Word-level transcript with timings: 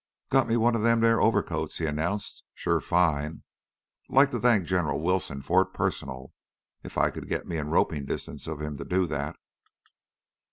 "Got 0.31 0.47
me 0.47 0.57
one 0.57 0.73
of 0.75 0.81
them 0.81 1.01
theah 1.01 1.19
overcoats," 1.21 1.77
he 1.77 1.85
announced. 1.85 2.41
"Sure 2.55 2.81
fine, 2.81 3.43
like 4.09 4.31
to 4.31 4.39
thank 4.39 4.65
General 4.65 4.99
Wilson 4.99 5.43
for 5.43 5.61
it 5.61 5.75
personal. 5.75 6.33
If 6.81 6.97
I 6.97 7.11
could 7.11 7.29
git 7.29 7.45
me 7.45 7.57
in 7.57 7.69
ropin' 7.69 8.07
distance 8.07 8.47
of 8.47 8.61
him 8.63 8.77
to 8.77 8.83
do 8.83 9.05
that." 9.05 9.35